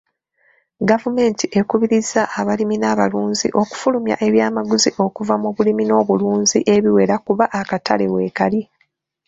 Gavumenti 0.89 1.45
ekubiriza 1.59 2.21
abalimi 2.39 2.75
n'abalunzi 2.79 3.47
okufulumya 3.61 4.15
ebyamaguzi 4.27 4.89
okuva 5.05 5.35
mu 5.43 5.49
bulimi 5.55 5.83
n'obulunzi 5.85 6.57
ebiwera 6.75 7.15
kuba 7.25 7.45
akatale 7.59 8.05
weekali. 8.13 8.61